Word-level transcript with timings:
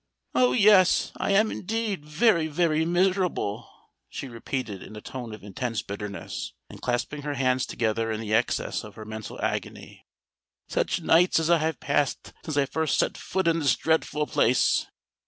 "Oh! 0.33 0.53
yes—I 0.53 1.29
am 1.33 1.51
indeed 1.51 2.03
very, 2.03 2.47
very 2.47 2.85
miserable," 2.85 3.69
she 4.09 4.27
repeated, 4.27 4.81
in 4.81 4.95
a 4.95 4.99
tone 4.99 5.31
of 5.31 5.43
intense 5.43 5.83
bitterness, 5.83 6.53
and 6.71 6.81
clasping 6.81 7.21
her 7.21 7.35
hands 7.35 7.67
together 7.67 8.11
in 8.11 8.19
the 8.19 8.33
excess 8.33 8.83
of 8.83 8.95
her 8.95 9.05
mental 9.05 9.39
agony. 9.43 10.07
"Such 10.67 11.01
nights 11.01 11.39
as 11.39 11.51
I 11.51 11.59
have 11.59 11.79
passed 11.79 12.33
since 12.43 12.57
I 12.57 12.65
first 12.65 12.97
set 12.97 13.15
foot 13.15 13.47
in 13.47 13.59
this 13.59 13.75
dreadful 13.75 14.25
place! 14.25 14.87